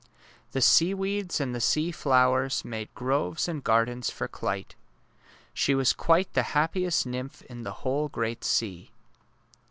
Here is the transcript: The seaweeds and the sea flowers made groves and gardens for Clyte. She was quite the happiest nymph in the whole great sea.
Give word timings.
The 0.53 0.61
seaweeds 0.63 1.39
and 1.39 1.53
the 1.53 1.61
sea 1.61 1.91
flowers 1.91 2.65
made 2.65 2.91
groves 2.95 3.47
and 3.47 3.63
gardens 3.63 4.09
for 4.09 4.27
Clyte. 4.27 4.73
She 5.53 5.75
was 5.75 5.93
quite 5.93 6.33
the 6.33 6.41
happiest 6.57 7.05
nymph 7.05 7.43
in 7.43 7.61
the 7.61 7.71
whole 7.85 8.09
great 8.09 8.43
sea. 8.43 8.89